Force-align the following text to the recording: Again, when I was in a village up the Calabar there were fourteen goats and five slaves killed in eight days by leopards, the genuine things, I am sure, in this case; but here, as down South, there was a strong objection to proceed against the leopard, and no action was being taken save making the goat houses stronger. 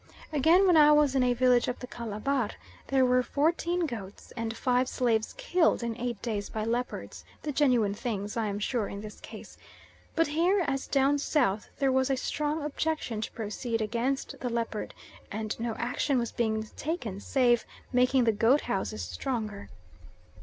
Again, 0.33 0.65
when 0.65 0.77
I 0.77 0.91
was 0.91 1.13
in 1.13 1.21
a 1.21 1.35
village 1.35 1.69
up 1.69 1.77
the 1.77 1.85
Calabar 1.85 2.49
there 2.87 3.05
were 3.05 3.21
fourteen 3.21 3.85
goats 3.85 4.33
and 4.35 4.57
five 4.57 4.89
slaves 4.89 5.33
killed 5.37 5.83
in 5.83 5.95
eight 5.95 6.19
days 6.23 6.49
by 6.49 6.63
leopards, 6.65 7.23
the 7.43 7.51
genuine 7.51 7.93
things, 7.93 8.35
I 8.35 8.47
am 8.47 8.57
sure, 8.57 8.87
in 8.89 9.01
this 9.01 9.19
case; 9.19 9.59
but 10.15 10.25
here, 10.25 10.63
as 10.65 10.87
down 10.87 11.19
South, 11.19 11.69
there 11.77 11.91
was 11.91 12.09
a 12.09 12.17
strong 12.17 12.63
objection 12.65 13.21
to 13.21 13.31
proceed 13.33 13.79
against 13.79 14.39
the 14.39 14.49
leopard, 14.49 14.95
and 15.31 15.55
no 15.59 15.75
action 15.75 16.17
was 16.17 16.31
being 16.31 16.63
taken 16.75 17.19
save 17.19 17.63
making 17.93 18.23
the 18.23 18.31
goat 18.31 18.61
houses 18.61 19.03
stronger. 19.03 19.69